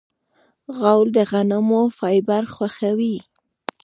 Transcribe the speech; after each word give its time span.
غول 0.77 1.07
د 1.17 1.17
غنمو 1.31 1.81
فایبر 1.97 2.43
خوښوي. 2.53 3.17